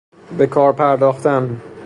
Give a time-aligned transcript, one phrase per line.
[0.37, 1.61] به کار پرداختن